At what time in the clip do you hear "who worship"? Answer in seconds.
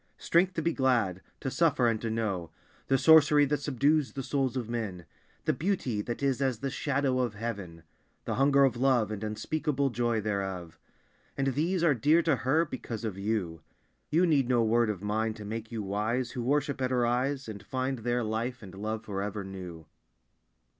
16.31-16.81